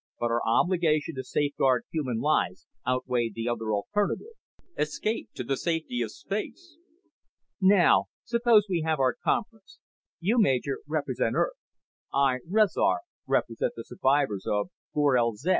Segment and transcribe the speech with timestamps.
[0.19, 4.33] But our obligation to safeguard human lives outweighed the other alternative
[4.75, 6.75] escape to the safety of space.
[7.61, 9.77] Now suppose we have our conference.
[10.19, 11.57] You, Major, represent Earth.
[12.11, 15.49] I, Rezar, represent the survivors of Gorel zed.